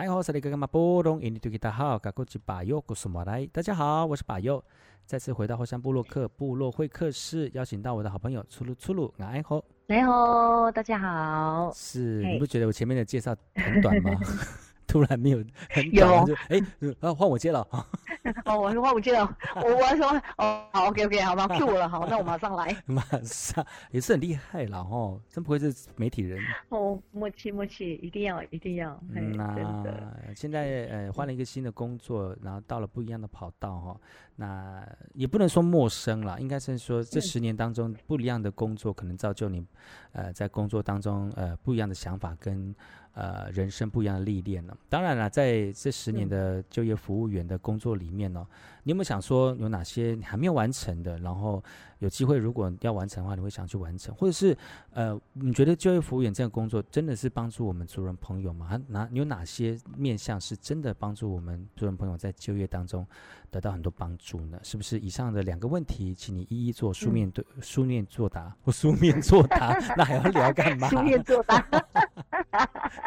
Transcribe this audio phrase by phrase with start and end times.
[0.00, 3.44] 你好，是里格玛波隆，印尼土著大号，噶古吉巴尤古苏马来。
[3.46, 4.62] 大家好，我是巴尤，
[5.04, 11.72] 再次回到后山部落客部落会客室，邀请到我的好朋友粗鲁粗鲁，你好，你好，大家好。
[11.74, 14.12] 是，你不觉得我前面的介绍很短吗？
[14.88, 16.26] 突然没有很有。
[16.26, 16.58] 就哎，
[17.00, 17.64] 啊换我接了。
[18.44, 20.06] 哦，我是换我接了， 我我说
[20.36, 26.38] 哦好 OK OK 好吧， Q 我了好，那我马上来，马上也是很厉害了哦，真不愧是媒体人。
[26.70, 34.00] 哦，默契默契，一定要一定要，嗯那现在呃换了一个新的工作，然后到了不一样的跑道哈，
[34.36, 39.64] 那也不能说陌生了，应该是说这十年当中不一样的工作可能造就你
[40.12, 42.74] 呃在工作当中呃不一样的想法跟。
[43.18, 44.72] 呃，人生不一样的历练呢。
[44.88, 48.46] 当然了，在这十年的就业服务员的工作里面呢，
[48.84, 51.18] 你有没有想说有哪些你还没有完成的？
[51.18, 51.60] 然后
[51.98, 54.14] 有机会如果要完成的话，你会想去完成？
[54.14, 54.56] 或者是
[54.92, 58.80] 呃，你觉得就业服务员这个工作真的是帮助我们族人朋友吗？
[58.86, 63.04] 哪有哪些面向是真的帮助我们族人朋友在就业当中
[63.50, 64.60] 得到很多帮助呢？
[64.62, 64.96] 是不是？
[65.00, 70.88] 以上的两个问题，请你一一做书面对、嗯、书面作答或 书面作答，那还要聊干嘛？
[70.88, 71.66] 书面作答。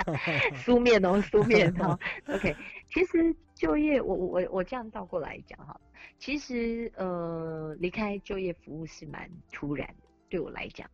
[0.56, 2.56] 书面哦， 书面哦， OK。
[2.90, 5.80] 其实就业，我我我这样倒过来讲哈，
[6.20, 10.90] 其实呃，离开就业服务是蛮突然的，对我来讲，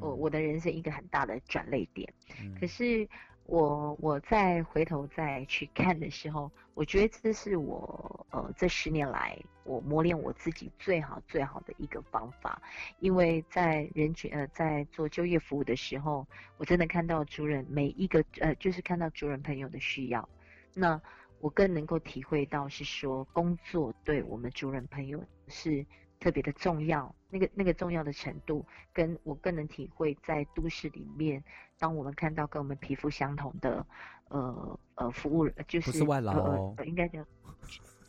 [0.00, 2.12] 我我的人生一个很大的转类点。
[2.60, 3.08] 可是。
[3.48, 12.60] 我我再回头再去看的时候，我觉得这是我呃这十年来我磨练我自己最好最好的一个方法，
[13.00, 16.26] 因为在人群呃在做就业服务的时候，
[16.58, 20.28] 我真的看到主人每一个呃就是看到主人朋友的需要，
[20.74, 21.00] 那
[21.40, 25.86] 我更能够体会到是说工作对我们主人朋友是。
[26.20, 31.42] 特别的重要，那个那个重要的程度，跟我更能体会在都市里面，
[31.78, 33.86] 当我们看到跟我们皮肤相同的，
[34.28, 37.24] 呃呃服务，就是不是外劳哦，呃、应该讲，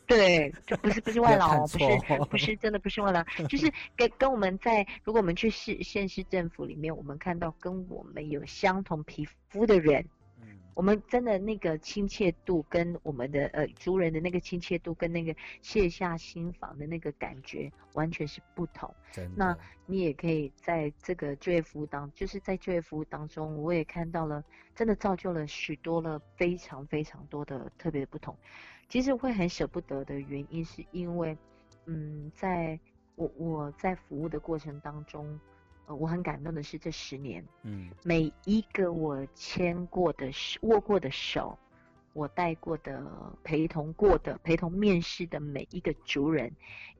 [0.06, 1.86] 对，就不是不是外劳，不是
[2.30, 10.04] 不是 真的不是外劳，就是跟跟我们在，如果我们去市县市政府里面，我们看到跟我们有相同皮肤的人。
[10.74, 18.94] 我们真的那个亲切度，跟我们的呃族人的那个亲切度，跟那个卸下心房的那个感觉，完全是不同。
[19.36, 24.42] 那你也可以在这个就业服务当，就是在就业服务当中，我也看到了，
[24.74, 28.36] 真的造就了许多了非常非常多的特别的不同。
[28.88, 31.36] 其实会很舍不得的原因，是因为，
[31.86, 32.78] 嗯，在
[33.16, 35.38] 我我在服务的过程当中。
[35.94, 40.30] 我很感动的是，这十年，嗯，每一个我牵过的
[40.62, 41.58] 握过的手，
[42.12, 43.04] 我带过的、
[43.42, 46.52] 陪同过的、陪同面试的每一个族人，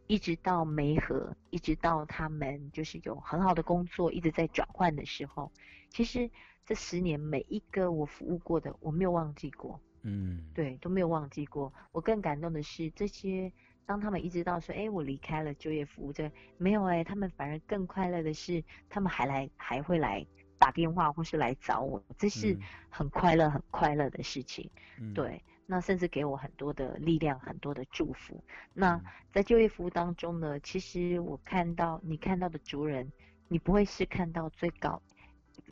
[0.06, 5.50] 一直到梅河，一直到他们就是有很好的工作，一直在转换的时候，
[5.88, 6.30] 其实
[6.66, 11.72] 这十年每一个我服务过的，我没有忘记过，嗯，对，都没有忘记过。
[11.92, 13.52] 我更感动的是这些。
[13.90, 20.24] 当他们一直到说，哎，我离开了就业服务，这没有哎，他们反而更快乐的是，他们还来还会来
[20.60, 22.56] 打电话或是来找我，这是
[22.88, 24.70] 很快乐很快乐的事情。
[25.00, 28.40] 嗯、对，那甚至给我很多的力量，很多的祝福。
[28.72, 29.02] 那
[29.32, 33.10] 在就业服务当中呢，其实我看到你看到的族人，
[33.48, 35.02] 你不会是看到最高。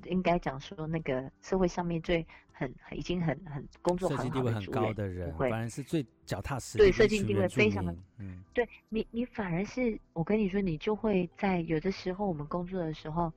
[0.04, 6.84] 应该讲说，那个社会上面最很已经很很工作很好的地位很高的人，反而是最脚踏实地。
[6.84, 13.32] 对，社经地位非常的，嗯，对你你反而是我跟你说，你就会在有的时候我们工作的时候，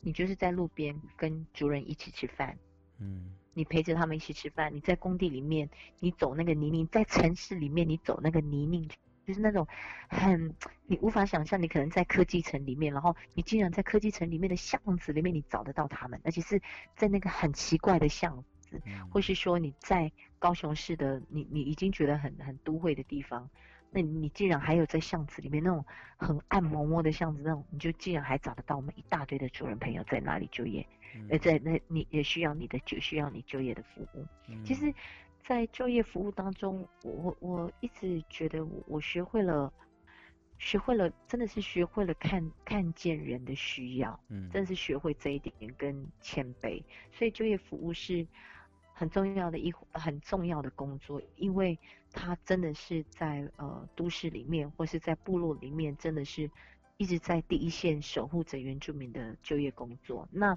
[0.00, 2.56] 你就是在路边跟族人一起吃饭，
[2.98, 5.68] 嗯，你陪着他们一起吃饭，你在工地里面，
[6.00, 8.88] 你走那个泥泞，在城市里面你走那个泥泞。
[9.26, 9.66] 就是那种
[10.08, 10.54] 很
[10.86, 16.60] 你无法想象，你可能在科技城里面，然后你竟然在科技城里面的巷子里面，你找得到他们，而且是
[16.94, 23.48] 在那个很奇怪的巷子，或是说你在高雄市的你你已经觉得很很都会的地方，
[23.90, 25.84] 那你竟然还有在巷子里面那种
[26.18, 30.86] 很暗摸摸的巷子那种，你就竟然还找得到我们一大堆的主人朋友在哪里就业，
[31.30, 34.26] 而在那你也需要你的就需要你就业的服务，
[34.64, 34.92] 其实。
[35.46, 39.70] 在就业服务当中，我我一直觉得我我学会了，
[40.58, 46.82] 学会了，真的是学会了看看见人的需要，嗯，真的是学会这一点跟谦卑，
[47.12, 48.26] 所以就业服务是
[48.94, 51.78] 很重要的一很重要的工作，因为
[52.10, 56.50] 它真的是在呃都市里面或是在部落里面，真的是。
[56.96, 60.28] 一直在第一线守护着原住民的就业工作。
[60.30, 60.56] 那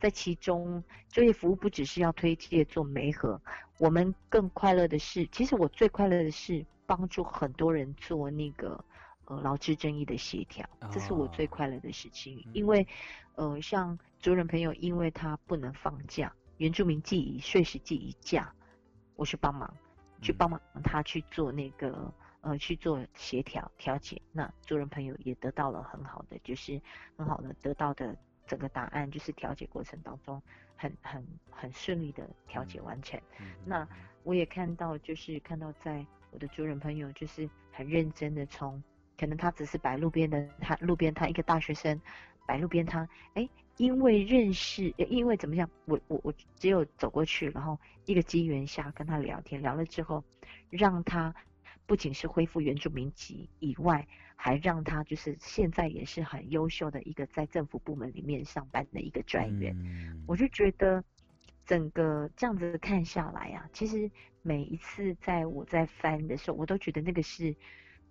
[0.00, 3.40] 在其中，就业服务不只是要推介做媒合，
[3.78, 8.84] 我们更快乐的是，其实我最快乐的是帮助很多人做那个
[9.26, 12.44] 呃劳资争议的协调，这是我最快乐的事情。
[12.52, 12.86] 因为
[13.36, 18.52] 呃，像族人朋友，因为他不能放假，原住民既以岁时既以假，
[19.14, 19.72] 我去帮忙，
[20.20, 22.12] 去帮忙他去做那个
[22.46, 24.22] 呃去做协调调解。
[24.32, 26.80] 那族人朋友也得到了很好的，就是
[27.16, 28.16] 很好的得到的
[28.46, 30.40] 整个答案，就是调解过程当中
[30.76, 33.20] 很很很顺利的调解完成。
[33.64, 33.86] 那
[34.22, 38.80] 我也看到，就是看到在我的族人朋友，就是很认真的从，
[39.18, 42.00] 可能他只是摆路边的，他路边他一个大学生
[42.46, 43.48] 摆路边摊，哎。
[43.78, 50.24] 因为认识，因为怎么样，我我我只有走过去，然后一个机缘下跟他聊天，聊了之后，
[50.70, 51.34] 让他
[51.86, 59.74] 不仅是恢复原住民籍以外，还让他就是现在也是很优秀的一个在政府部门里面上班的一个专员。
[59.78, 61.02] 嗯、我就觉得
[61.64, 64.10] 整个这样子看下来啊，其实
[64.42, 67.54] 每一次在我在翻的时候，我都觉得那个是。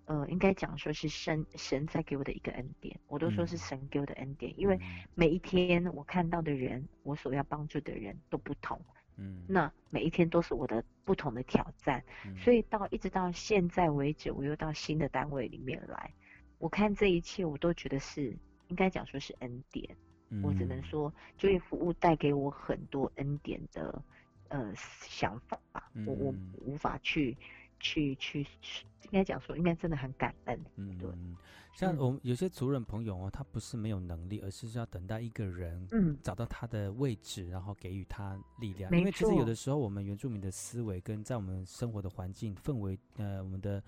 [0.08, 4.78] 呃，应该讲说是神神在给我的一个恩典，我都说是神给我的恩典，嗯、因为
[5.16, 8.80] 每一天我看到的人，我所要帮助的人都不同，
[9.16, 16.12] 嗯，那每一天都是我的不同的挑战，嗯、所以到一直到现在为止，我又到新的单位里面来，
[16.58, 18.36] 我看这一切我都觉得是
[18.68, 19.96] 应该讲说是恩典，
[20.28, 24.02] 嗯、我只能说就业服务带给我很多恩典的
[24.48, 27.36] 呃想法，吧、我我无法去。
[27.80, 28.40] 去去，
[29.04, 30.64] 应该讲说，应该真的很感恩。
[30.76, 31.10] 嗯，对。
[31.74, 38.90] 像我们有些族人朋友哦，他不是没有能力，而是要等待一个人，嗯，找到他的位置，然后给予他力量。
[38.96, 43.82] 因为其实有的时候，我们原住民的思维跟在我们生活的环境氛围，呃，我们的。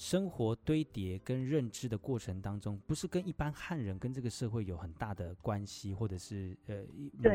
[0.00, 6.82] 生活堆叠跟认知的过程当中，不是跟一般汉人跟这个社会有很大的关系，或者是呃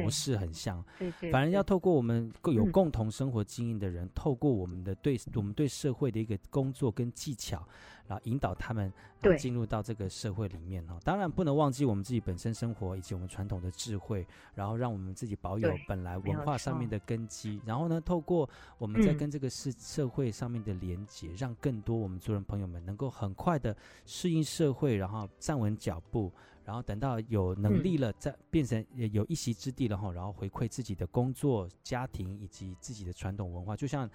[0.01, 0.83] 模式很像。
[0.97, 1.31] 对对。
[1.31, 7.63] 反而要透过我们有共同生活经验的人，透过我们的对我们对社会的一个工作跟技巧。
[8.07, 8.91] 然后引导他们
[9.39, 17.59] 进入到这个社会里面哈，当然不能忘记我们自己本身生活以及我们传统的智慧，然后让我们自己保有本来文化上面的根基。
[17.65, 18.47] 然后呢，透过
[18.77, 23.75] 我们在跟这个社社会上面的连接，让更多我们族人朋友们能够很快的
[24.05, 26.31] 适应社会，然后站稳脚步，
[26.63, 34.07] 然后等到有能力了，再变成有一席之地了哈，然后回馈自己的工作、家庭以及自己的传统文化，就像。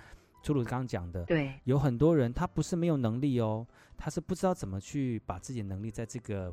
[0.43, 3.67] 粗鲁刚刚讲的，对，有很多人他不是没有能力哦，
[3.97, 6.53] 他是不知道怎么去把自己的能力在这个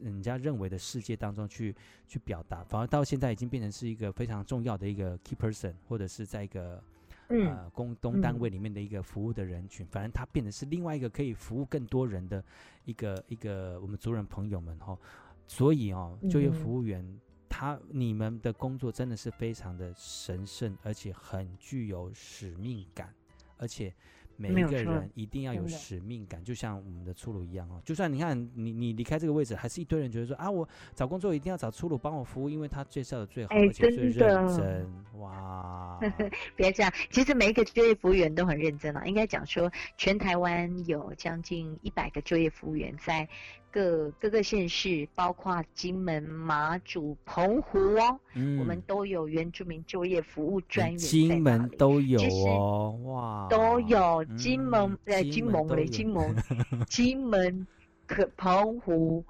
[0.00, 1.74] 人家认为的世界当中去
[2.08, 6.82] 去表达，反而到现在已经变成是一个非常重要的一个 key person，或者是在一个、
[7.28, 12.44] 嗯、呃公东单位里面的一个服务的人群，嗯、反正他变成是另外一个可以服务更多人的
[12.84, 14.98] 一个一个我们族人朋友们哈、哦，
[15.46, 23.14] 所以哦，就业服务员、嗯、他你们的工作真的是非常的神圣，而且很具有使命感。
[23.60, 23.92] 而且
[24.36, 27.80] 每一个人一定要有使命感，就像我们的粗鲁一样哦。
[27.84, 35.20] 就算你看你你离开这个位置，还是一堆人觉得说啊，我找工作一定要找粗鲁帮我服务，因为他介绍的最好，而且最认真。
[35.20, 36.00] 哇！
[36.56, 39.04] 别这样，其实每一个就业服务员都很认真啊。
[39.04, 43.28] 应该讲说，全台湾有将近一百个就业服务员在。
[43.70, 50.98] 各各个县市，包括金门、马祖、澎湖哦，嗯、我们都有原住民就业服务专员。
[50.98, 56.36] 金门都有哦，哇，都有金门呃、嗯、金门嘞，金门，
[56.88, 57.66] 金门
[58.06, 59.24] 可澎湖、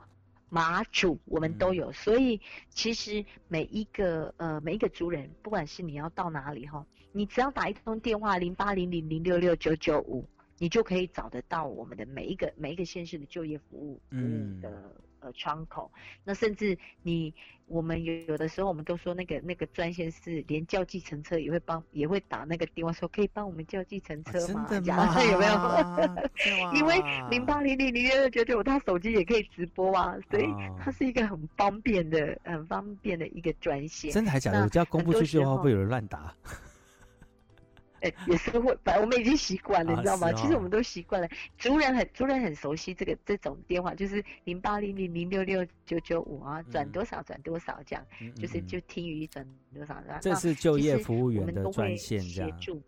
[0.48, 1.90] 马祖，我们都有。
[1.90, 2.40] 嗯、所以
[2.70, 10.24] 其实每一个呃每一个族人，不管是你要到哪里哈，你只要打一通电话零八零零零六六九九五。
[10.62, 15.90] 你就可以找得到我们的每一个每一个县市的就业服务服务的、嗯、呃窗口。
[16.22, 17.32] 那甚至你
[17.64, 24.66] 我们有有的时候我们都说那个那个专线是连叫计程车也会帮也会打那个电话说可以帮我们叫计程车吗？
[24.68, 25.24] 真的吗？
[25.24, 26.74] 有没有？
[26.76, 30.44] 因为零八零零零六六九九他手机也可以直播啊，所以
[30.78, 34.12] 它是一个很方便的很方便的一个专线。
[34.12, 34.62] 真的还假的？
[34.62, 36.34] 我只要公布出去的话，会有人乱打？
[38.00, 40.32] 哎，也是会，反正我们已经习惯了，你知道吗？
[40.32, 41.28] 其实我们都习惯了，
[41.58, 49.94] 族人很族人很熟悉这个这种电话，就是零八零零零六六九九五啊，转多少转多少这样，嗯、就是就听语转多少。
[50.08, 52.80] 嗯、这是就业服务员的专线，协助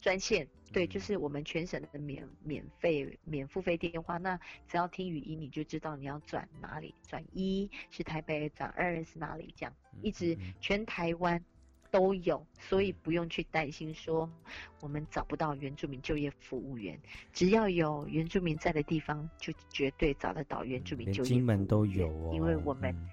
[0.00, 4.16] 专线，对，就是我们全省的免免费免付费电话。
[4.16, 9.72] 那只要听语音，你就知道你要转哪里，转一是台北，转二是哪里，这样
[10.02, 11.42] 一直全台湾。
[11.90, 14.30] 都有，所以不用去担心说
[14.80, 16.98] 我们找不到原住民就业服务员，
[17.32, 21.38] 只要有原住民在的地方，就绝对找得到原住民就业服务员。
[21.38, 23.08] 金门都有哦，因为我们、嗯、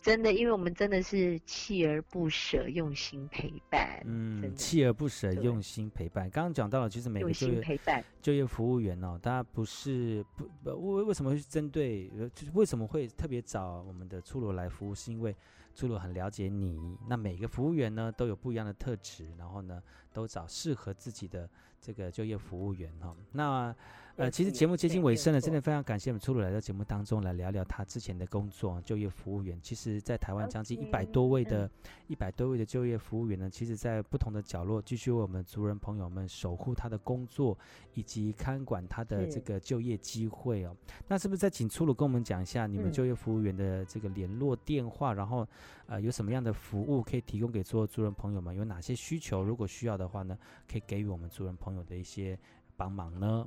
[0.00, 4.02] 真的，因为我们真的是锲而不舍，用心陪伴。
[4.04, 6.28] 嗯，锲而不舍，用心陪伴。
[6.30, 15.34] 刚刚讲到了，其实每个就业陪伴就业服务员哦，大家不是不不为为什么会针对，就是为什么会特别找我们的粗鲁来服务，是因为。
[15.74, 16.96] 初鹿很了解你。
[17.08, 21.48] 那每个服务员呢都有不一样的特质，然后呢都找适合自己的
[21.80, 23.14] 这个就业服务员哈。
[23.32, 23.74] 那
[24.16, 29.58] 呃，其实节目接近尾声了，真的非常感谢我们初鲁来到节目当中来聊聊他之前的工作，就业服务员。
[29.60, 31.68] 其实，在台湾将近一百多位的
[32.06, 37.58] 一百多位的就业服务员呢，其实在不同的角落继续为我们族人朋友们守护他的工作，
[37.94, 40.76] 以及看管他的这个就业机会哦。
[41.08, 45.44] 那是不是再请初鲁跟我们讲一下你们就业服务员的这个联络电话，然后
[45.86, 48.54] 呃有什么样的服务可以提供给所有族人朋友们？
[48.54, 49.42] 有哪些需求？
[49.42, 50.38] 如果需要的话呢，
[50.70, 52.38] 可以给予我们族人朋友的一些
[52.76, 53.44] 帮忙呢？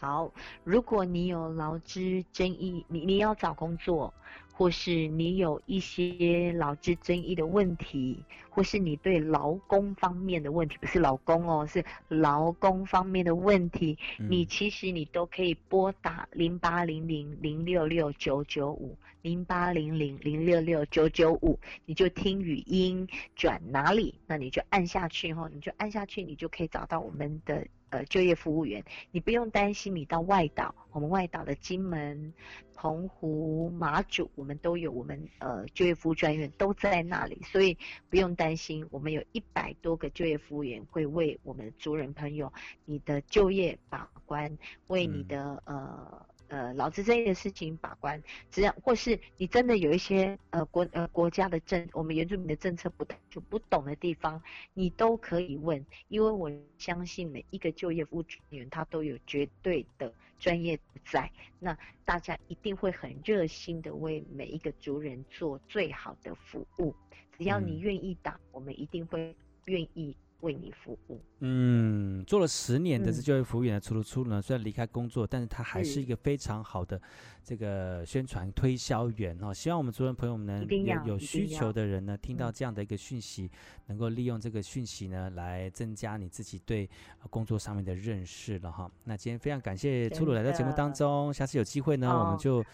[0.00, 0.32] 好，
[0.64, 4.14] 如果你有劳资争议，你你要找工作，
[4.50, 27.66] 或是你有一些劳资争议的问题，或是你对劳工方面的问题，不是老公哦，是劳工方面的问题，嗯、你其实你都可以拨打零八零零零六六九九五零八零零零六六九九五，你就听语音转哪里，那你就按下去哈，你就按下去，你就可以找到我们的。
[27.90, 32.32] 呃，就业服务员，你不用担心，你到外岛，我们外岛的金门、
[32.74, 37.76] 澎湖、马祖，我们都有我们呃就业服务专员都在那里，所以
[38.08, 42.52] 不用担心，我们有一百多个就业服务员会为我们的族人朋友
[42.84, 44.56] 你的就业把关，
[44.86, 46.29] 为你的、嗯、呃。
[46.50, 54.42] 呃，劳资争议的事情把关，只要或是你真的有一些呃国呃国家的政，我们原住民的政策不就不懂的地方，
[54.74, 61.30] 你都可以问，因为我相信每一个就业服务员他都有绝对的专业在，
[61.60, 66.92] 那大家一定会很热心的为每一个族人做最好的服务，
[67.38, 70.16] 只要你愿意打，嗯、我们一定会愿意。
[70.40, 77.00] 为你服务，嗯，做了十年的这就业服务员的初鹿初鹿呢，虽然离开工作，但是他还是一个非常好的
[77.44, 79.52] 这个宣传推销员哦。
[79.52, 83.50] 希望我们族人朋友们呢，有有需求的人呢，听到这样的一个讯息，
[83.86, 86.88] 能够利用这个讯息呢，来增加你自己对
[87.28, 88.90] 工作上面的认识了哈。
[89.04, 92.64] 那今天非常感谢初鹿来到节目当中，下次有机会呢，我们就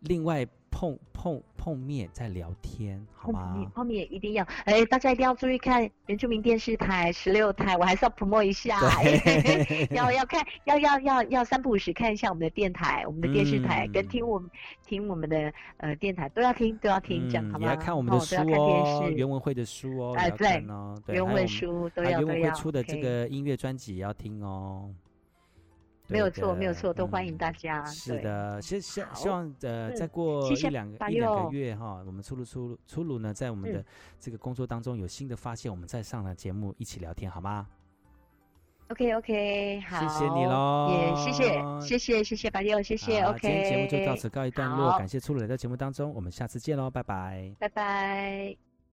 [0.00, 0.46] 另外。
[0.68, 3.66] 碰碰碰面再聊天，好吗？
[3.74, 8.78] 碰面一定要，哎，大家一定要注意看原住民电视台十六台，我还是要 promote 一下，
[9.90, 14.48] 要要看，要要要要三不五时看一下我们的电台，我们的电视台，跟听我们
[14.86, 17.58] 听我们的呃电台都要听都要听，这样好吗？
[17.58, 20.64] 你要看我们的书哦，原文会的书哦，哎对，
[21.08, 24.88] 原文书都要都要，原文会出的这个音乐专辑也要听哦。
[26.08, 27.82] 没有错，没有错，都欢迎大家。
[27.82, 33.84] 嗯、是的，希希希望呃，再过一两个一两个月哈，我们初鹿初初鹿呢，在我们的
[34.18, 37.66] 这个工作当中有新的发现，我们再上来节目一起聊天，好吗
[38.88, 43.40] ？OK OK，好，谢谢你喽，也谢谢谢谢谢谢白六，谢谢 OK。
[43.40, 48.65] 今天节目就到此告一段落，感谢初鹿来到节目当中，我们下次见喽，拜拜，拜拜。